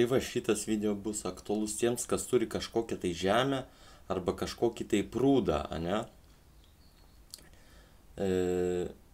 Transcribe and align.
Tai 0.00 0.06
va 0.08 0.16
šitas 0.24 0.62
video 0.64 0.94
bus 0.96 1.26
aktualus 1.28 1.74
tiems, 1.76 2.06
kas 2.08 2.22
turi 2.24 2.46
kažkokią 2.48 2.96
tai 3.02 3.10
žemę 3.12 3.58
arba 4.08 4.32
kažkokį 4.32 4.86
tai 4.88 5.00
prūdą, 5.04 5.58
ne? 5.82 5.98
E, 8.16 8.28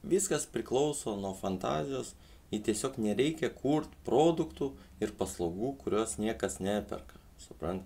viskas 0.06 0.46
priklauso 0.46 1.16
nuo 1.18 1.32
fantazijos, 1.40 2.12
į 2.54 2.60
tiesiog 2.70 3.00
nereikia 3.02 3.50
kurt 3.50 3.98
produktų 4.06 4.70
ir 5.02 5.16
paslaugų, 5.18 5.72
kurios 5.83 6.21
niekas 6.22 6.60
neperka, 6.62 7.18
suprant? 7.48 7.82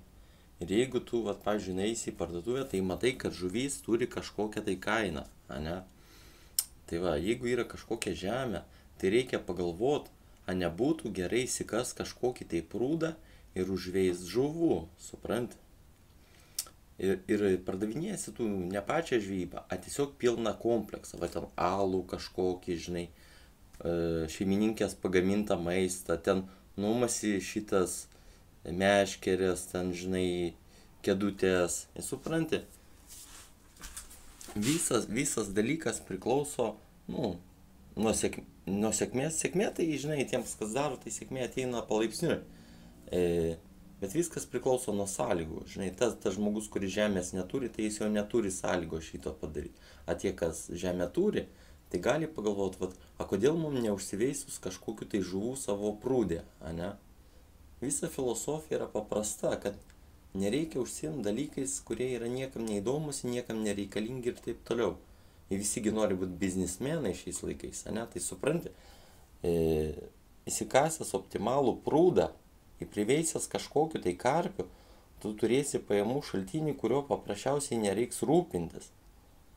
Ir 0.61 0.77
jeigu 0.77 1.01
tu, 1.01 1.23
va, 1.25 1.32
pavyzdžiui, 1.41 1.80
neįsi 1.80 2.12
į 2.12 2.17
parduotuvę, 2.21 2.69
tai 2.69 2.85
matai, 2.85 3.17
kad 3.17 3.32
žuvys 3.32 3.80
turi 3.87 4.12
kažkokią 4.12 4.67
tai 4.69 4.77
kainą, 4.77 5.25
ne? 5.57 5.80
Tai 6.85 7.05
va, 7.09 7.17
jeigu 7.17 7.48
yra 7.57 7.64
kažkokia 7.64 8.12
žemė, 8.29 8.67
tai 9.01 9.17
reikia 9.17 9.41
pagalvoti, 9.41 10.12
ar 10.47 10.57
nebūtų 10.59 11.13
gerai 11.17 11.45
įsikas 11.47 11.93
kažkokį 11.99 12.47
tai 12.53 12.63
prūdą 12.67 13.15
ir 13.59 13.73
užveis 13.73 14.23
žuvų, 14.31 14.87
suprant? 15.01 15.57
Ir, 17.01 17.17
ir 17.33 17.43
pardavinėsi 17.65 18.35
tu 18.37 18.45
ne 18.47 18.81
pačią 18.84 19.23
žvejybą, 19.25 19.65
o 19.73 19.77
tiesiog 19.84 20.19
pilną 20.21 20.53
kompleksą, 20.61 21.17
va 21.23 21.31
ten 21.33 21.47
alų 21.57 22.03
kažkokį, 22.11 22.77
žinai, 22.77 23.07
e, 23.09 23.93
šeimininkės 24.29 24.98
pagamintą 25.01 25.57
maistą, 25.57 26.19
ten 26.21 26.45
numasi 26.77 27.39
šitas 27.41 28.03
meškerės, 28.69 29.65
ten, 29.73 29.95
žinai, 29.97 30.53
kedutės, 31.01 31.87
supranti? 32.05 32.61
Visas, 34.55 35.07
visas 35.09 35.48
dalykas 35.57 36.03
priklauso, 36.05 36.75
nu, 37.09 37.37
nuo, 37.97 38.12
sėk, 38.12 38.43
nuo 38.70 38.92
sėkmės. 38.97 39.41
Sėkmė 39.42 39.70
tai, 39.77 39.88
žinai, 40.01 40.23
tiems, 40.30 40.55
kas 40.60 40.73
daro, 40.77 40.98
tai 41.01 41.12
sėkmė 41.15 41.45
ateina 41.47 41.83
palaipsniui. 41.87 42.38
E, 43.11 43.23
bet 44.01 44.15
viskas 44.16 44.47
priklauso 44.48 44.95
nuo 44.97 45.06
sąlygų. 45.11 45.65
Žinai, 45.70 45.91
tas, 45.98 46.17
tas 46.22 46.36
žmogus, 46.36 46.70
kuris 46.72 46.95
žemės 46.95 47.34
neturi, 47.36 47.70
tai 47.72 47.89
jis 47.89 48.00
jau 48.00 48.08
neturi 48.12 48.53
sąlygo 48.55 49.03
šito 49.05 49.34
padaryti. 49.41 49.91
O 50.06 50.17
tie, 50.17 50.33
kas 50.36 50.69
žemę 50.70 51.11
turi, 51.14 51.47
tai 51.92 52.00
gali 52.03 52.30
pagalvoti, 52.30 52.80
vat, 52.80 52.97
o 53.19 53.28
kodėl 53.28 53.58
mums 53.61 53.83
neužsiveisus 53.84 54.61
kažkokiu 54.62 55.08
tai 55.11 55.23
žuvų 55.27 55.56
savo 55.58 55.92
prūdė, 56.02 56.45
ne? 56.78 56.95
Visa 57.80 58.11
filosofija 58.12 58.78
yra 58.78 58.89
paprasta, 58.92 59.55
kad 59.61 59.77
nereikia 60.36 60.83
užsiimti 60.83 61.25
dalykais, 61.27 61.78
kurie 61.89 62.11
yra 62.17 62.28
niekam 62.28 62.67
neįdomus, 62.69 63.25
niekam 63.25 63.62
nereikalingi 63.64 64.33
ir 64.33 64.42
taip 64.45 64.61
toliau. 64.69 64.98
Ir 65.51 65.59
visigi 65.59 65.91
nori 65.95 66.15
būti 66.19 66.37
biznismenai 66.39 67.12
šiais 67.19 67.41
laikais, 67.43 67.84
ne? 67.91 68.05
Tai 68.06 68.23
supranti, 68.23 68.70
e, 69.43 69.53
įsikasęs 70.51 71.11
optimalų 71.19 71.77
prūdą, 71.87 72.31
įpriveisęs 72.84 73.48
kažkokiu 73.51 74.01
tai 74.05 74.15
karpiu, 74.19 74.69
tu 75.20 75.34
turėsi 75.37 75.83
pajamų 75.84 76.23
šaltinį, 76.31 76.77
kurio 76.81 77.03
paprasčiausiai 77.09 77.81
nereiks 77.83 78.23
rūpintis, 78.27 78.92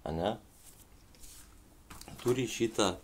ne? 0.10 0.36
Turi 2.24 2.48
šitą 2.50 2.96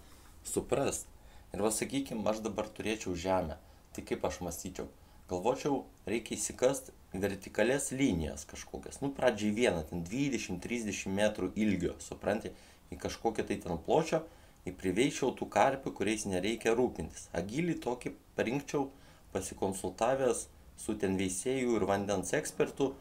suprast. 0.47 1.07
Ir 1.53 1.63
va 1.65 1.71
sakykime, 1.73 2.25
aš 2.29 2.43
dabar 2.45 2.69
turėčiau 2.69 3.15
žemę. 3.17 3.57
Tai 3.95 4.05
kaip 4.05 4.25
aš 4.27 4.41
mąstyčiau? 4.45 4.89
Galvočiau, 5.29 5.83
reikia 6.09 6.35
įsikast 6.37 6.91
vertikalias 7.13 7.89
linijas 7.93 8.45
kažkokias. 8.49 8.99
Nu, 9.01 9.11
pradžiai 9.13 9.53
vieną, 9.53 9.83
ten 9.89 10.03
20-30 10.05 11.09
metrų 11.13 11.51
ilgio, 11.57 11.95
supranti, 12.01 12.53
į 12.93 12.99
kažkokią 13.01 13.45
tai 13.49 13.59
ten 13.63 13.79
pločio, 13.85 14.23
į 14.67 14.73
priveičiau 14.79 15.33
tų 15.37 15.47
karpių, 15.53 15.93
kuriais 15.95 16.25
nereikia 16.29 16.75
rūpintis. 16.77 17.29
Agilį 17.35 17.77
tokį 17.83 18.13
parinkčiau 18.37 18.89
pasikonsultavęs 19.33 20.47
su 20.79 20.95
ten 20.99 21.17
veisėjų 21.19 21.77
ir 21.77 21.85
vandens 21.89 22.33
ekspertų, 22.37 22.91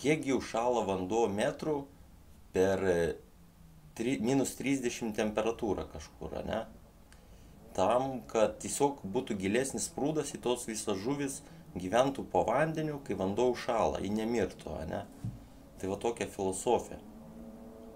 kiek 0.00 0.26
jau 0.26 0.40
šala 0.42 0.84
vanduo 0.88 1.26
metrų 1.30 1.82
per 2.54 2.82
tri, 3.98 4.16
minus 4.20 4.56
30 4.58 5.14
temperatūrą 5.16 5.86
kažkur, 5.92 6.38
ne? 6.48 6.64
Tam, 7.76 8.20
kad 8.28 8.58
tiesiog 8.60 9.00
būtų 9.14 9.38
gilesnis 9.40 9.88
prūdas 9.94 10.34
į 10.36 10.42
tos 10.44 10.66
visas 10.68 10.98
žuvis 11.00 11.40
gyventų 11.72 12.26
po 12.32 12.42
vandeniu, 12.48 12.98
kai 13.06 13.16
vanduo 13.16 13.48
užšala, 13.54 14.02
į 14.04 14.12
nemirtų, 14.12 14.74
ne? 14.90 15.06
Tai 15.80 15.88
va 15.92 15.96
tokia 16.02 16.28
filosofija. 16.28 17.00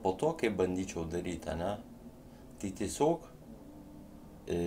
Po 0.06 0.12
to, 0.15 0.28
kai 0.39 0.53
bandyčiau 0.55 1.03
daryti, 1.11 1.50
ne? 1.59 1.72
Tai 2.62 2.69
tiesiog 2.78 3.25
e, 4.47 4.59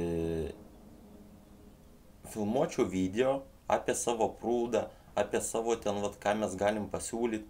filmuočiau 2.34 2.84
video 2.84 3.38
apie 3.72 3.96
savo 3.96 4.28
prūdą, 4.42 4.82
apie 5.16 5.40
savo 5.40 5.78
ten, 5.80 6.02
vat, 6.04 6.18
ką 6.20 6.34
mes 6.42 6.58
galim 6.60 6.90
pasiūlyti, 6.92 7.48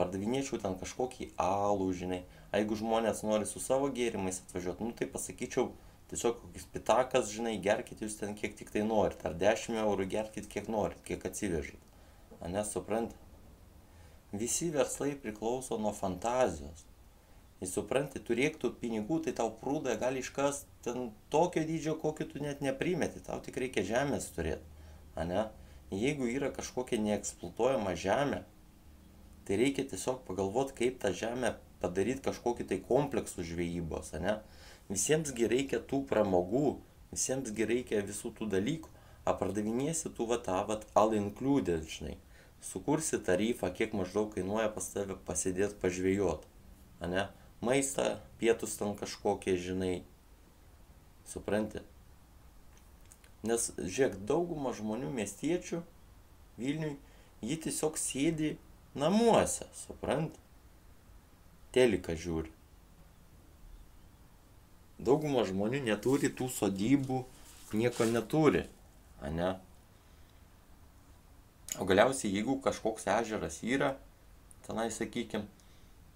pardavinėčiau 0.00 0.58
ten 0.64 0.74
kažkokį 0.80 1.28
alų, 1.44 1.86
žinai. 2.00 2.18
Jeigu 2.56 2.80
žmonės 2.82 3.22
nori 3.28 3.46
su 3.46 3.62
savo 3.62 3.92
gėrimais 3.94 4.42
atvažiuoti, 4.48 4.90
nu 4.90 4.98
tai 4.98 5.06
pasakyčiau, 5.14 5.70
tiesiog 6.10 6.42
kokis 6.42 6.66
pitakas, 6.74 7.30
žinai, 7.30 7.54
gerkit 7.62 8.02
jūs 8.02 8.18
ten 8.18 8.34
kiek 8.34 8.58
tik 8.58 8.74
tai 8.74 8.82
norit, 8.90 9.22
ar 9.22 9.38
10 9.38 9.78
eurų 9.84 10.10
gerkit 10.18 10.50
kiek 10.50 10.66
norit, 10.66 10.98
kiek 11.06 11.30
atsivežat. 11.30 11.78
A 12.42 12.50
nesupranti? 12.50 13.14
Visi 14.34 14.74
verslai 14.74 15.14
priklauso 15.14 15.78
nuo 15.78 15.94
fantazijos. 15.94 16.87
Jis 17.58 17.72
supranti, 17.74 18.20
turėk 18.22 18.60
tų 18.62 18.70
pinigų, 18.78 19.18
tai 19.24 19.32
tau 19.38 19.48
prūdą 19.60 19.96
gali 19.98 20.22
iškas 20.22 20.62
ten 20.86 21.10
tokio 21.32 21.64
dydžio, 21.66 21.96
kokį 21.98 22.26
tu 22.30 22.42
net 22.42 22.60
neprimeti, 22.62 23.22
tau 23.26 23.40
tik 23.42 23.58
reikia 23.58 23.82
žemės 23.88 24.28
turėti. 24.36 24.62
A 25.18 25.24
ne? 25.26 25.48
Jeigu 25.90 26.28
yra 26.30 26.52
kažkokia 26.54 27.00
neeksploatuojama 27.02 27.96
žemė, 27.98 28.44
tai 29.48 29.56
reikia 29.58 29.86
tiesiog 29.90 30.20
pagalvoti, 30.28 30.76
kaip 30.78 31.00
tą 31.02 31.10
žemę 31.16 31.56
padaryti 31.82 32.22
kažkokį 32.26 32.68
tai 32.70 32.78
kompleksų 32.84 33.46
žvejybos, 33.48 34.12
ne? 34.22 34.38
Visiems 34.92 35.32
reikia 35.32 35.80
tų 35.80 36.02
pramogų, 36.10 36.78
visiems 37.12 37.50
reikia 37.50 38.04
visų 38.04 38.34
tų 38.38 38.48
dalykų, 38.54 38.92
o 39.28 39.34
pardavinėsi 39.40 40.12
tu 40.16 40.26
va 40.28 40.38
tą 40.44 40.60
va 40.68 40.78
all 40.94 41.16
included, 41.16 41.88
žinai. 41.88 42.16
Sukursi 42.64 43.18
tarifą, 43.22 43.70
kiek 43.74 43.92
maždaug 43.94 44.30
kainuoja 44.34 44.68
pas 44.74 44.86
tave 44.92 45.16
pasidėti 45.26 45.78
pažvėjot, 45.82 46.46
ne? 47.06 47.28
Maistą, 47.60 48.18
pietus 48.38 48.76
ten 48.78 48.94
kažkokie, 48.94 49.56
žinai. 49.58 50.02
Supranti? 51.26 51.82
Nes, 53.46 53.70
žiūrėk, 53.78 54.18
dauguma 54.26 54.72
žmonių 54.74 55.10
miestiečių 55.14 55.82
Vilniui, 56.58 56.96
jie 57.42 57.56
tiesiog 57.62 57.98
sėdi 57.98 58.56
namuose, 58.98 59.68
suprant? 59.78 60.34
Telika 61.74 62.16
žiūri. 62.18 62.50
Dauguma 64.98 65.44
žmonių 65.46 65.84
neturi 65.86 66.30
tų 66.34 66.48
sodybų, 66.50 67.20
nieko 67.78 68.08
neturi, 68.10 68.64
ane? 69.22 69.52
O 71.78 71.86
galiausiai, 71.86 72.32
jeigu 72.34 72.56
kažkoks 72.64 73.06
ežeras 73.12 73.60
yra, 73.62 73.92
tenai 74.66 74.88
sakykim, 74.90 75.46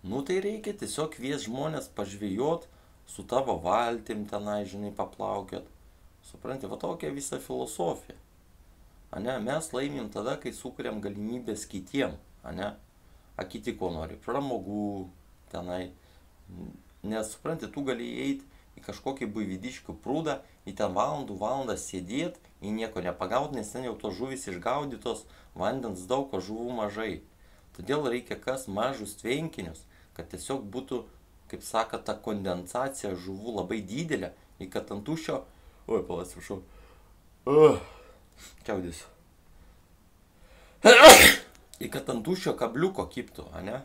nu 0.03 0.23
tai 0.27 0.41
reikia 0.45 0.75
tiesiog 0.79 1.15
kvies 1.17 1.47
žmonės 1.47 1.91
pažvėjot 1.97 2.69
su 3.07 3.25
tavo 3.29 3.59
valtim 3.63 4.27
tenai, 4.31 4.65
žinai, 4.67 4.93
paplaukiot. 4.97 5.69
Supranti, 6.27 6.71
va 6.71 6.79
tokia 6.79 7.11
visa 7.15 7.39
filosofija. 7.43 8.17
Ane, 9.13 9.35
mes 9.45 9.69
laimim 9.75 10.09
tada, 10.13 10.39
kai 10.41 10.55
sukuriam 10.57 11.03
galimybės 11.05 11.67
kitiem, 11.69 12.15
ane? 12.47 12.73
A 13.37 13.45
kiti 13.45 13.75
ko 13.77 13.91
nori? 13.93 14.17
Pramogų 14.25 15.09
tenai. 15.53 15.91
Nes, 17.03 17.35
supranti, 17.35 17.69
tu 17.69 17.85
gali 17.85 18.09
eiti 18.25 18.49
į 18.79 18.85
kažkokį 18.87 19.29
buividiškių 19.35 19.97
prūdą, 20.05 20.39
į 20.65 20.77
ten 20.79 20.95
valandų 20.97 21.37
valandą 21.41 21.77
sėdėti, 21.77 22.41
į 22.65 22.73
nieko 22.79 23.03
nepagauti, 23.05 23.59
nes 23.59 23.73
ten 23.75 23.85
jau 23.85 23.95
tos 23.99 24.17
žuvis 24.17 24.47
išgaudytos, 24.49 25.27
vandens 25.59 26.07
daug, 26.09 26.33
o 26.33 26.41
žuvų 26.41 26.79
mažai. 26.79 27.21
Todėl 27.77 28.09
reikia 28.15 28.39
kas 28.41 28.69
mažus 28.69 29.17
tvenkinius, 29.21 29.85
kad 30.17 30.29
tiesiog 30.33 30.65
būtų, 30.73 31.01
kaip 31.53 31.65
sako, 31.65 32.01
ta 32.05 32.17
kondensacija 32.17 33.15
žuvų 33.17 33.57
labai 33.61 33.81
didelė, 33.87 34.33
į 34.63 34.69
kad 34.73 34.91
ant 34.95 35.05
tuščio, 35.07 35.41
oi, 35.89 36.03
palas, 36.09 36.35
prašau, 36.37 36.61
uh, 37.51 37.81
čiaudės. 38.67 39.05
į 41.83 41.91
kad 41.93 42.11
ant 42.13 42.25
tuščio 42.27 42.57
kabliuko 42.59 43.07
kiptų, 43.11 43.47
ane? 43.59 43.83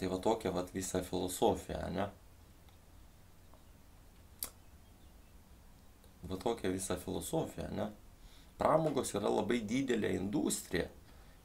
Tai 0.00 0.08
va 0.08 0.16
tokia 0.24 0.52
va 0.54 0.64
visa 0.72 1.02
filosofija, 1.04 1.82
ne? 1.92 2.06
Va 6.30 6.38
tokia 6.40 6.70
visa 6.72 6.96
filosofija, 6.96 7.68
ne? 7.76 7.90
Pramogos 8.60 9.12
yra 9.16 9.28
labai 9.32 9.60
didelė 9.64 10.14
industrija. 10.16 10.88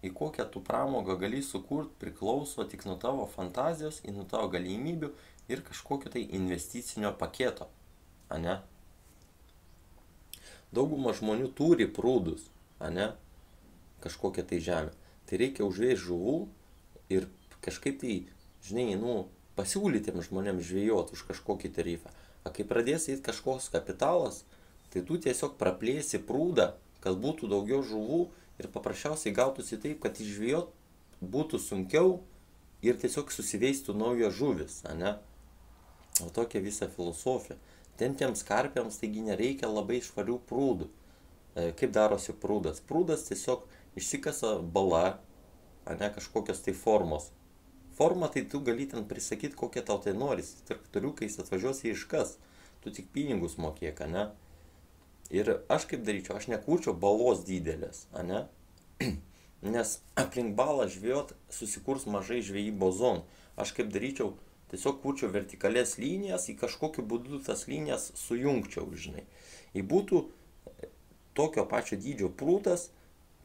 Į 0.06 0.12
kokią 0.14 0.46
tu 0.54 0.62
pramogą 0.62 1.16
gali 1.18 1.42
sukurti 1.42 1.98
priklauso 2.04 2.66
tik 2.70 2.86
nuo 2.86 3.00
tavo 3.02 3.26
fantazijos, 3.32 4.04
nuo 4.06 4.28
tavo 4.30 4.52
galimybių 4.54 5.10
ir 5.50 5.66
kažkokio 5.66 6.12
tai 6.14 6.28
investicinio 6.38 7.14
paketo, 7.18 7.70
ne? 8.30 8.60
dauguma 10.76 11.14
žmonių 11.16 11.52
turi 11.56 11.88
prūdus, 11.92 12.50
ane, 12.84 13.14
kažkokią 14.04 14.46
tai 14.50 14.60
žemę. 14.64 14.94
Tai 15.26 15.40
reikia 15.42 15.66
užvės 15.66 16.02
žuvų 16.04 16.36
ir 17.14 17.28
kažkaip 17.66 18.02
tai, 18.02 18.16
žinai, 18.66 18.94
nu, 19.00 19.26
pasiūlytiem 19.58 20.22
žmonėms 20.26 20.68
žvėjot 20.68 21.14
už 21.16 21.26
kažkokį 21.32 21.72
tarifą. 21.78 22.12
O 22.46 22.52
kai 22.54 22.66
pradės 22.68 23.08
eiti 23.10 23.24
kažkoks 23.26 23.72
kapitalas, 23.74 24.44
tai 24.94 25.02
tu 25.08 25.18
tiesiog 25.22 25.56
praplėsi 25.62 26.22
prūdą, 26.22 26.74
kad 27.02 27.18
būtų 27.22 27.50
daugiau 27.50 27.82
žuvų 27.86 28.26
ir 28.60 28.72
paprasčiausiai 28.72 29.36
gautųsi 29.36 29.80
taip, 29.82 30.02
kad 30.04 30.20
išžvėjot 30.22 30.72
būtų 31.22 31.60
sunkiau 31.60 32.20
ir 32.86 33.00
tiesiog 33.02 33.32
susiveistų 33.34 33.96
naujos 33.98 34.36
žuvis, 34.38 34.82
ne? 34.96 35.16
O 36.24 36.30
tokia 36.32 36.62
visa 36.64 36.88
filosofija. 36.88 37.58
Ten 38.00 38.16
tiems 38.20 38.44
karpiams 38.48 39.00
taigi 39.00 39.24
nereikia 39.24 39.68
labai 39.72 40.02
švarių 40.04 40.38
prūdų. 40.50 40.88
E, 41.56 41.72
kaip 41.80 41.92
darosi 41.96 42.36
prūdas? 42.40 42.82
Prūdas 42.88 43.26
tiesiog 43.28 43.66
išsikasa 44.00 44.58
bala, 44.60 45.20
ne 45.88 46.10
kažkokios 46.16 46.64
tai 46.64 46.76
formos. 46.76 47.32
Forma 47.96 48.28
tai 48.32 48.44
tu 48.52 48.60
gali 48.60 48.88
ten 48.92 49.08
prisakyti, 49.08 49.56
kokie 49.56 49.84
tau 49.84 50.02
tai 50.04 50.14
norisi. 50.16 50.60
Traktoriukais 50.68 51.40
atvažiuosi 51.40 51.94
iškas. 51.94 52.36
Tu 52.84 52.92
tik 52.96 53.08
pinigus 53.16 53.56
mokėk, 53.60 54.04
ne? 54.12 54.28
Ir 55.34 55.50
aš 55.74 55.88
kaip 55.90 56.04
daryčiau, 56.06 56.38
aš 56.38 56.50
nekūčiau 56.52 56.94
balos 56.94 57.42
didelės, 57.48 58.06
ne? 58.14 58.46
Nes 59.76 59.96
aplink 60.20 60.54
balą 60.58 60.86
žvėjot 60.92 61.34
susikurs 61.50 62.06
mažai 62.06 62.44
žvejybos 62.46 63.00
zonų. 63.00 63.24
Aš 63.58 63.72
kaip 63.78 63.90
daryčiau, 63.90 64.36
tiesiog 64.70 65.00
kurčiau 65.02 65.32
vertikalias 65.34 65.96
linijas, 65.98 66.50
į 66.52 66.58
kažkokiu 66.62 67.06
būdu 67.08 67.42
tas 67.48 67.66
linijas 67.72 68.12
sujungčiau, 68.20 68.86
žinai. 68.94 69.26
Į 69.74 69.82
būtų 69.90 70.22
tokio 71.36 71.66
pačio 71.72 71.98
dydžio 71.98 72.30
prūdas, 72.38 72.90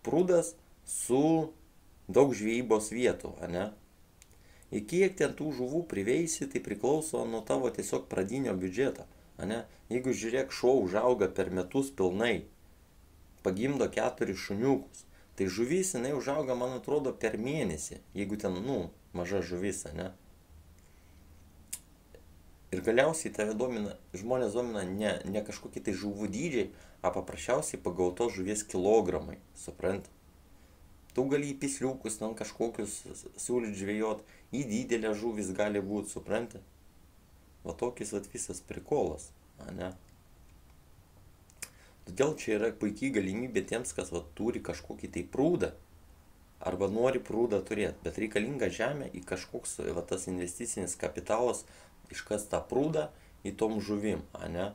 prūdas 0.05 0.55
su 0.85 1.53
daug 2.11 2.35
žvejybos 2.37 2.91
vietų, 2.93 3.33
ne? 3.49 3.71
Ir 4.71 4.85
kiek 4.87 5.17
ten 5.19 5.33
tų 5.35 5.51
žuvų 5.57 5.83
priveisi, 5.91 6.47
tai 6.47 6.63
priklauso 6.63 7.25
nuo 7.27 7.41
tavo 7.47 7.71
tiesiog 7.75 8.07
pradinio 8.11 8.55
biudžeto, 8.55 9.07
ne? 9.49 9.65
Jeigu 9.93 10.15
žiūrėk, 10.17 10.53
šuo 10.55 10.77
užauga 10.85 11.29
per 11.37 11.51
metus 11.55 11.91
pilnai, 11.97 12.45
pagimdo 13.45 13.89
keturis 13.93 14.41
šuniukus, 14.47 15.05
tai 15.37 15.49
žuvis 15.49 15.95
jinai 15.97 16.13
užauga, 16.17 16.57
man 16.59 16.77
atrodo, 16.77 17.13
per 17.13 17.39
mėnesį, 17.41 18.01
jeigu 18.17 18.37
ten, 18.41 18.59
nu, 18.67 18.91
maža 19.17 19.41
žuvis, 19.41 19.87
ne? 19.97 20.11
Ir 22.71 22.85
galiausiai 22.87 23.33
tave 23.35 23.57
domina, 23.59 23.97
žmonės 24.15 24.55
domina 24.55 24.85
ne, 24.87 25.17
ne 25.27 25.43
kažkokie 25.43 25.83
tai 25.83 25.95
žuvų 25.99 26.29
dydžiai, 26.31 26.69
o 27.03 27.11
paprasčiausiai 27.17 27.81
pagautos 27.83 28.37
žuvies 28.37 28.63
kilogramai, 28.69 29.41
suprant? 29.59 30.07
Tu 31.11 31.25
gali 31.33 31.49
į 31.51 31.57
pisliukus, 31.59 32.21
ten 32.21 32.37
kažkokius 32.39 33.01
siūlyt 33.43 33.75
žvėjot, 33.81 34.23
į 34.55 34.63
didelę 34.71 35.17
žuvis 35.19 35.51
gali 35.57 35.83
būti, 35.83 36.13
supranti? 36.15 36.63
Va 37.65 37.75
tokis 37.77 38.15
vat 38.17 38.29
visas 38.33 38.63
prikolas, 38.65 39.29
ne? 39.77 39.93
Todėl 42.09 42.35
čia 42.41 42.57
yra 42.57 42.73
puikiai 42.75 43.13
galimybė 43.15 43.63
tiems, 43.69 43.93
kas 43.95 44.11
va, 44.15 44.25
turi 44.35 44.63
kažkokį 44.65 45.11
tai 45.15 45.23
prūdą, 45.35 45.71
arba 46.61 46.89
nori 46.93 47.21
prūdą 47.23 47.61
turėti, 47.67 48.01
bet 48.05 48.19
reikalinga 48.21 48.69
žemė 48.73 49.11
į 49.17 49.23
kažkoks 49.29 49.79
va, 49.97 50.03
tas 50.03 50.27
investicinis 50.33 50.97
kapitalas, 51.01 51.65
iškas 52.13 52.49
tą 52.51 52.61
prūdą 52.73 53.09
į 53.47 53.55
tom 53.61 53.79
žuvim, 53.85 54.25
ne? 54.53 54.73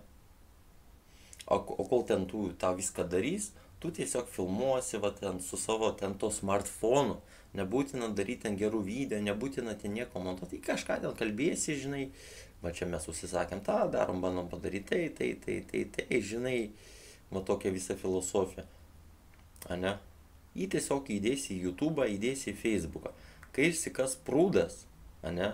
O, 1.45 1.59
o 1.59 1.85
kol 1.85 2.05
ten 2.09 2.25
tu 2.29 2.47
tą 2.61 2.71
viską 2.77 3.05
darys, 3.09 3.51
tu 3.83 3.91
tiesiog 3.93 4.29
filmuosi 4.33 4.97
va 5.01 5.11
ten 5.13 5.41
su 5.45 5.59
savo 5.61 5.91
ten 5.99 6.15
to 6.17 6.31
smartfonu, 6.33 7.19
nebūtina 7.57 8.09
daryti 8.17 8.47
ten 8.47 8.57
gerų 8.57 8.81
video, 8.87 9.19
nebūtina 9.21 9.75
ten 9.77 9.93
nieko 9.93 10.23
montuoti, 10.23 10.61
kažką 10.63 10.97
ten 11.03 11.13
kalbėsi, 11.19 11.77
žinai, 11.83 12.07
va 12.65 12.73
čia 12.75 12.87
mes 12.89 13.05
susisakėm 13.05 13.61
tą, 13.65 13.77
darom, 13.93 14.21
bandom 14.23 14.49
padaryti 14.49 14.89
tai, 14.89 15.03
tai, 15.13 15.29
tai, 15.43 15.59
tai, 15.69 15.83
tai, 15.93 16.19
žinai, 16.21 16.57
va 17.31 17.43
tokia 17.45 17.73
visa 17.73 17.97
filosofija, 17.99 18.65
ane? 19.69 19.95
Jį 20.55 20.69
tiesiog 20.75 21.09
įdėsi 21.11 21.51
į 21.57 21.63
YouTube, 21.67 22.05
įdėsi 22.07 22.53
į 22.53 22.57
Facebooką. 22.61 23.11
Kai 23.55 23.69
išsikas 23.71 24.15
prūdas, 24.27 24.85
ane? 25.25 25.53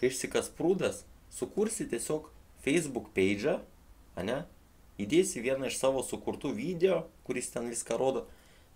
Kai 0.00 0.10
išsikas 0.10 0.50
prūdas, 0.58 1.04
sukursi 1.34 1.86
tiesiog 1.90 2.26
Facebook 2.64 3.12
page, 3.14 3.56
ane? 4.18 4.42
Įdėsi 5.00 5.40
vieną 5.44 5.70
iš 5.70 5.78
savo 5.80 6.02
sukurtų 6.04 6.52
video, 6.56 7.04
kuris 7.24 7.48
ten 7.54 7.70
viską 7.70 7.96
rodo, 8.00 8.26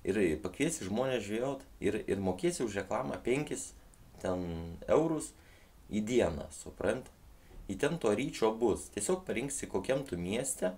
ir 0.04 0.20
pakviesi 0.44 0.86
žmonės 0.86 1.24
žvėjot 1.26 1.64
ir, 1.84 1.98
ir 2.06 2.20
mokėsi 2.20 2.62
už 2.64 2.76
reklamą 2.82 3.18
5 3.24 3.54
ten 4.22 4.44
eurus 4.88 5.32
į 5.90 6.02
dieną, 6.08 6.48
suprant? 6.54 7.08
Į 7.70 7.78
ten 7.80 7.96
to 8.00 8.12
ryčio 8.12 8.50
bus. 8.60 8.90
Tiesiog 8.94 9.24
parinksi 9.26 9.68
kokiam 9.72 10.04
tu 10.04 10.18
mieste, 10.20 10.74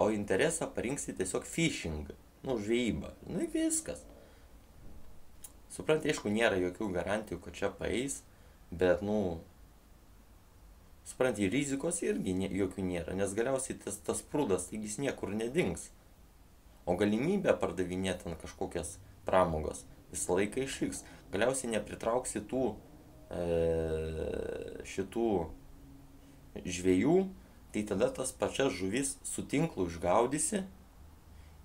o 0.00 0.08
interesą 0.14 0.68
parinksi 0.72 1.14
tiesiog 1.18 1.46
fishing, 1.48 2.12
nu, 2.42 2.56
žvejyba. 2.58 3.12
Nu, 3.28 3.44
viskas. 3.52 4.04
Suprant, 5.72 6.04
aišku, 6.04 6.32
nėra 6.32 6.58
jokių 6.60 6.90
garantijų, 6.92 7.40
kad 7.44 7.56
čia 7.56 7.72
paeis, 7.72 8.20
bet, 8.70 9.00
nu, 9.04 9.40
supranti, 11.08 11.48
rizikos 11.52 12.02
irgi 12.04 12.34
nė, 12.36 12.50
jokių 12.62 12.84
nėra, 12.86 13.16
nes 13.16 13.32
galiausiai 13.36 13.78
tas, 13.80 13.96
tas 14.04 14.20
prūdas, 14.32 14.68
taigi 14.70 14.90
jis 14.90 15.00
niekur 15.02 15.32
nedings. 15.32 15.88
O 16.84 16.96
galimybė 16.98 17.54
pardavinėti 17.62 18.28
ant 18.28 18.40
kažkokias 18.42 18.96
pramogas 19.26 19.84
visą 20.12 20.36
laiką 20.38 20.64
išliks. 20.66 21.02
Galiausiai 21.32 21.72
nepritrauksi 21.72 22.42
tų 22.50 22.74
šitų 24.92 25.28
žvėjų, 26.68 27.16
tai 27.72 27.82
tada 27.88 28.10
tas 28.12 28.32
pačias 28.36 28.74
žuvis 28.76 29.16
su 29.24 29.44
tinklu 29.48 29.88
išgaudysi, 29.88 30.64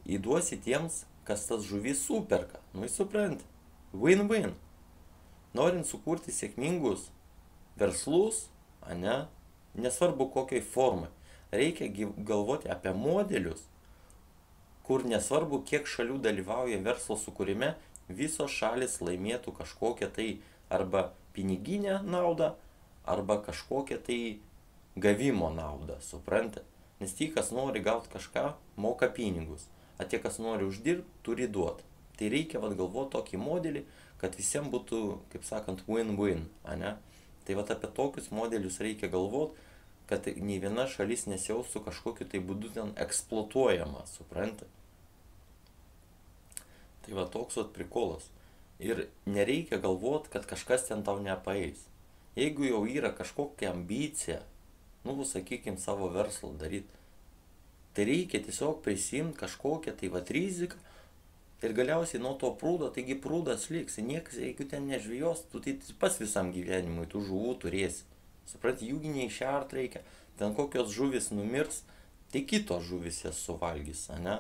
įduosi 0.08 0.60
tiems, 0.64 1.04
kas 1.28 1.44
tas 1.50 1.66
žuvis 1.68 2.00
superka. 2.08 2.62
Nu, 2.74 2.86
jūs 2.88 2.96
suprant. 3.02 3.44
Win-win. 3.92 4.54
Norint 5.58 5.88
sukurti 5.88 6.32
sėkmingus 6.32 7.10
verslus, 7.80 8.48
ane, 8.82 9.26
nesvarbu 9.76 10.30
kokiai 10.34 10.64
formai, 10.64 11.10
reikia 11.52 11.90
galvoti 12.18 12.70
apie 12.72 12.94
modelius, 12.96 13.66
kur 14.88 15.04
nesvarbu, 15.04 15.62
kiek 15.68 15.88
šalių 15.90 16.22
dalyvauja 16.24 16.80
verslo 16.84 17.18
sukūrime, 17.20 17.74
visos 18.08 18.54
šalis 18.54 19.02
laimėtų 19.04 19.54
kažkokią 19.58 20.10
tai 20.16 20.28
arba 20.72 21.10
piniginę 21.38 22.02
naudą, 22.04 22.56
arba 23.06 23.38
kažkokią 23.46 24.02
tai 24.04 24.40
gavimo 24.98 25.50
naudą, 25.54 26.02
suprantate? 26.02 26.66
Nes 27.00 27.14
tie, 27.14 27.30
kas 27.30 27.52
nori 27.54 27.82
gauti 27.86 28.10
kažką, 28.10 28.54
moka 28.76 29.08
pinigus, 29.14 29.68
o 30.02 30.04
tie, 30.04 30.18
kas 30.20 30.40
nori 30.42 30.66
uždirbti, 30.66 31.22
turi 31.24 31.46
duoti. 31.48 31.86
Tai 32.18 32.30
reikia 32.34 32.60
vad 32.60 32.74
galvoti 32.78 33.14
tokį 33.14 33.38
modelį, 33.38 33.84
kad 34.18 34.34
visiems 34.38 34.72
būtų, 34.74 35.02
kaip 35.34 35.46
sakant, 35.46 35.84
win-win, 35.86 36.48
ne? 36.82 36.96
Tai 37.46 37.58
vad 37.60 37.70
apie 37.72 37.90
tokius 38.00 38.32
modelius 38.34 38.82
reikia 38.82 39.12
galvoti, 39.14 39.62
kad 40.10 40.26
nei 40.42 40.58
viena 40.64 40.88
šalis 40.90 41.28
nesijaustų 41.30 41.84
kažkokiu 41.86 42.26
tai 42.32 42.42
būdu 42.42 42.74
ten 42.74 42.96
eksploatuojama, 42.98 44.08
suprantate? 44.10 44.72
Tai 47.06 47.16
va 47.16 47.28
toks 47.32 47.60
vat 47.60 47.70
prikolas. 47.76 48.26
Ir 48.80 49.08
nereikia 49.26 49.80
galvoti, 49.82 50.30
kad 50.34 50.46
kažkas 50.46 50.86
ten 50.90 51.04
tau 51.04 51.18
nepaeis. 51.24 51.88
Jeigu 52.38 52.68
jau 52.68 52.84
yra 52.86 53.10
kažkokia 53.18 53.72
ambicija, 53.74 54.44
nu, 55.06 55.16
sakykime, 55.26 55.82
savo 55.82 56.12
verslą 56.14 56.52
daryti. 56.62 56.94
Tai 57.98 58.06
reikia 58.06 58.44
tiesiog 58.46 58.84
prisimti 58.86 59.40
kažkokią 59.40 59.96
tai 59.98 60.12
va 60.14 60.22
riziką 60.22 60.78
ir 61.66 61.74
galiausiai 61.74 62.22
nuo 62.22 62.36
to 62.38 62.52
prūdo, 62.62 62.92
taigi 62.94 63.16
prūdas 63.18 63.72
liks, 63.74 63.98
niekas, 63.98 64.38
jeigu 64.38 64.68
ten 64.70 64.86
nežvėjos, 64.92 65.48
tu 65.52 65.62
tai 65.64 65.74
pas 65.98 66.20
visam 66.22 66.52
gyvenimui 66.54 67.08
tų 67.10 67.24
žuvų 67.32 67.56
turėsi. 67.64 68.06
Suprat, 68.48 68.84
jų 68.86 69.02
neišert 69.02 69.74
reikia, 69.74 70.04
ten 70.38 70.54
kokios 70.56 70.94
žuvis 70.94 71.32
numirs, 71.34 71.82
tai 72.32 72.44
kitos 72.46 72.86
žuvis 72.86 73.24
jas 73.26 73.42
suvalgys, 73.42 74.06
ne? 74.22 74.38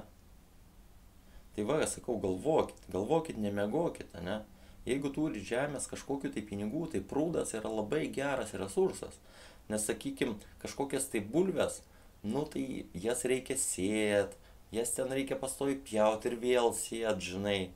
Tai 1.57 1.63
va, 1.65 1.79
sakau, 1.89 2.19
galvokit, 2.21 2.83
galvokit, 2.93 3.37
nemegokit, 3.41 4.11
ne? 4.21 4.43
Jeigu 4.85 5.09
turi 5.09 5.39
žemės 5.41 5.87
kažkokiu 5.89 6.29
tai 6.35 6.43
pinigų, 6.45 6.83
tai 6.93 7.01
prūdas 7.01 7.55
yra 7.57 7.71
labai 7.73 8.03
geras 8.13 8.53
resursas. 8.61 9.17
Nes, 9.65 9.81
sakykime, 9.89 10.35
kažkokias 10.61 11.09
tai 11.09 11.23
bulves, 11.33 11.79
nu 12.21 12.45
tai 12.45 12.85
jas 12.93 13.25
reikia 13.25 13.57
sėt, 13.57 14.37
jas 14.69 14.93
ten 14.99 15.09
reikia 15.09 15.39
pastovi 15.41 15.79
pjauti 15.89 16.29
ir 16.29 16.37
vėl 16.45 16.69
sėt, 16.77 17.25
žinai. 17.25 17.71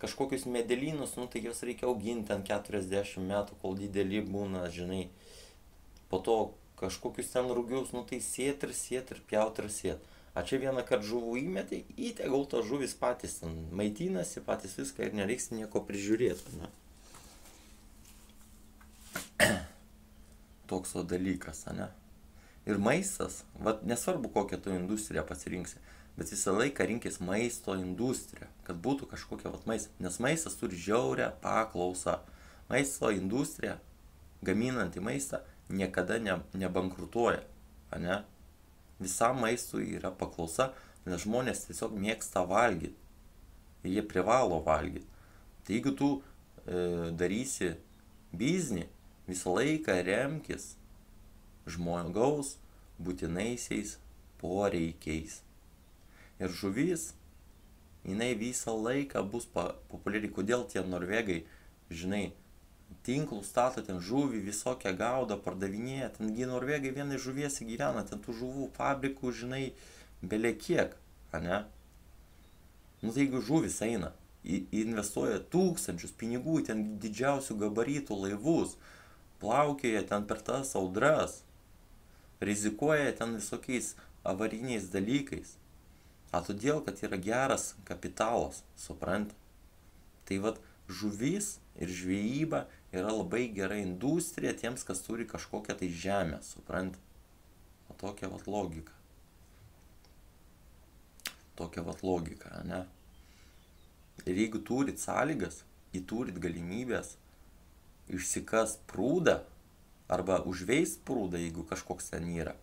Kažkokius 0.00 0.48
medelynus, 0.48 1.18
nu 1.20 1.28
tai 1.28 1.44
juos 1.44 1.60
reikia 1.60 1.90
auginti 1.92 2.32
ant 2.32 2.48
40 2.48 3.20
metų, 3.20 3.60
kol 3.60 3.76
dideli 3.76 4.24
būna, 4.24 4.64
žinai. 4.72 5.10
Po 6.08 6.24
to 6.24 6.40
kažkokius 6.80 7.36
ten 7.36 7.52
rugius, 7.52 7.92
nu 7.92 8.00
tai 8.08 8.24
sėt 8.24 8.64
ir 8.64 8.72
sėt 8.72 9.12
ir 9.12 9.20
pjaut 9.28 9.60
ir 9.60 9.68
sėt. 9.76 10.12
A 10.36 10.42
čia 10.44 10.58
vieną 10.60 10.82
kartą 10.84 11.08
žuvų 11.08 11.38
įmetė, 11.40 11.78
į 11.96 12.10
tegul 12.18 12.44
tos 12.52 12.66
žuvis 12.68 12.92
patys 13.00 13.38
ten 13.40 13.54
maitinasi, 13.72 14.42
patys 14.44 14.76
viską 14.76 15.06
ir 15.06 15.14
nereiks 15.16 15.48
nieko 15.48 15.80
prižiūrėti. 15.88 16.58
Ne? 16.60 16.68
Toks 20.68 20.92
o 21.00 21.04
dalykas, 21.08 21.64
ne? 21.72 21.88
Ir 22.68 22.76
maistas, 22.82 23.46
vat, 23.64 23.80
nesvarbu 23.88 24.28
kokią 24.34 24.60
tu 24.60 24.76
industriją 24.76 25.24
pasirinksi, 25.24 25.80
bet 26.18 26.28
visą 26.34 26.52
laiką 26.58 26.84
rinkis 26.92 27.16
maisto 27.24 27.72
industriją, 27.78 28.52
kad 28.68 28.76
būtų 28.84 29.08
kažkokia 29.16 29.56
vat 29.56 29.64
maistas, 29.70 29.96
nes 30.04 30.20
maistas 30.20 30.60
turi 30.60 30.76
žiaurę 30.76 31.32
paklausą. 31.40 32.20
Maisto 32.68 33.08
industrija, 33.14 33.78
gaminanti 34.44 35.00
maistą, 35.00 35.40
niekada 35.72 36.18
ne, 36.20 36.42
nebankrutuoja, 36.52 37.40
ne? 38.02 38.24
Visam 39.00 39.40
maistui 39.42 39.90
yra 39.98 40.10
paklausa, 40.10 40.70
nes 41.06 41.22
žmonės 41.22 41.66
tiesiog 41.68 41.96
mėgsta 42.00 42.42
valgyti. 42.48 42.96
Ir 43.84 43.98
jie 43.98 44.04
privalo 44.08 44.62
valgyti. 44.66 45.06
Tai 45.66 45.74
jeigu 45.74 45.92
tu 45.98 46.08
e, 46.16 47.12
darysi 47.18 47.74
biznį, 48.36 48.86
visą 49.28 49.52
laiką 49.58 49.98
remkis 50.06 50.74
žmogaus 51.66 52.56
būtinaisiais 53.02 53.96
poreikiais. 54.40 55.40
Ir 56.40 56.52
žuvis, 56.52 57.10
jinai 58.06 58.34
visą 58.38 58.74
laiką 58.76 59.22
bus 59.30 59.48
populiari. 59.52 60.30
Kodėl 60.32 60.66
tie 60.70 60.82
norvegai, 60.86 61.42
žinai, 61.90 62.30
tinklų 63.06 63.42
stato 63.46 63.82
ten 63.86 64.00
žuvį, 64.02 64.42
visokią 64.48 64.92
gaudą, 64.98 65.38
pardavinėja, 65.42 66.10
tengi 66.18 66.46
norvegai 66.48 66.92
vienai 66.94 67.18
žuvies 67.22 67.60
gyvena, 67.62 68.02
ten 68.06 68.22
tų 68.22 68.34
žuvų 68.40 68.68
fabrikų, 68.76 69.32
žinai, 69.32 69.64
belie 70.22 70.54
kiek, 70.58 70.96
ne? 71.36 71.64
Nu 73.02 73.12
tai 73.12 73.26
jeigu 73.26 73.42
žuvis 73.44 73.76
eina, 73.84 74.12
investuoja 74.46 75.38
tūkstančius 75.52 76.14
pinigų, 76.18 76.62
ten 76.66 76.84
didžiausių 77.02 77.58
gabaritų 77.60 78.16
laivus, 78.22 78.76
plaukioja 79.42 80.02
ten 80.08 80.24
per 80.26 80.40
tas 80.40 80.72
audras, 80.78 81.42
rizikuoja 82.40 83.12
ten 83.18 83.36
visokiais 83.36 83.94
avariniais 84.24 84.88
dalykais. 84.92 85.56
A 86.34 86.42
todėl, 86.44 86.80
kad 86.84 86.98
yra 87.06 87.18
geras 87.22 87.74
kapitalas, 87.88 88.62
suprant. 88.76 89.30
Tai 90.26 90.38
vad 90.42 90.58
žuvis 90.88 91.56
ir 91.80 91.90
žvejyba 91.90 92.66
yra 92.92 93.12
labai 93.12 93.46
gera 93.54 93.76
industrija 93.80 94.54
tiems, 94.56 94.84
kas 94.86 95.02
turi 95.04 95.26
kažkokią 95.28 95.76
tai 95.78 95.88
žemę, 95.90 96.40
suprant. 96.42 96.96
O 97.90 97.94
tokia 97.94 98.28
vat 98.28 98.46
logika. 98.46 98.92
Tokia 101.56 101.82
vat 101.82 102.02
logika, 102.02 102.62
ne? 102.64 102.84
Ir 104.26 104.38
jeigu 104.42 104.62
turit 104.64 105.00
sąlygas, 105.00 105.62
jei 105.92 106.02
turit 106.02 106.38
galimybės 106.42 107.14
išsikas 108.12 108.78
prūdą 108.90 109.40
arba 110.12 110.40
užveist 110.46 111.02
prūdą, 111.06 111.40
jeigu 111.42 111.66
kažkoks 111.66 112.12
ten 112.12 112.28
yra, 112.30 112.54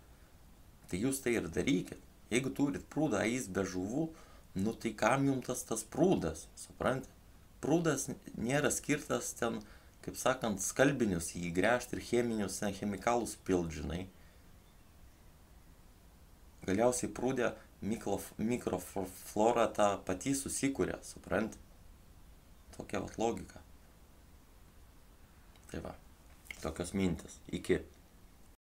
tai 0.89 1.01
jūs 1.03 1.21
tai 1.23 1.35
ir 1.37 1.49
darykit. 1.51 1.99
Jeigu 2.31 2.49
turit 2.55 2.85
prūdą, 2.89 3.21
eis 3.27 3.49
be 3.51 3.65
žuvų, 3.67 4.07
nu 4.63 4.73
tai 4.73 4.93
kam 4.97 5.27
jums 5.27 5.49
tas 5.49 5.65
tas 5.67 5.83
prūdas, 5.85 6.47
suprantate? 6.57 7.22
Prūdas 7.63 8.09
nėra 8.35 8.71
skirtas 8.73 9.31
ten, 9.39 9.61
kaip 10.03 10.19
sakant, 10.19 10.59
skalbinius 10.59 11.31
jį 11.37 11.53
gręžti 11.55 11.95
ir 11.97 12.03
cheminius 12.03 12.59
ten 12.59 12.75
chemikalus 12.75 13.37
pilt, 13.47 13.71
žinai. 13.71 14.03
Galiausiai 16.67 17.11
prūdė 17.11 17.53
mikroflora 17.83 19.67
tą 19.75 19.89
patį 20.07 20.35
susikūrė, 20.39 20.99
suprant? 21.03 21.55
Tokia 22.77 23.01
vat 23.03 23.17
logika. 23.21 23.59
Tai 25.71 25.81
va, 25.83 25.95
tokios 26.61 26.93
mintis. 26.95 27.39
Iki. 27.51 27.81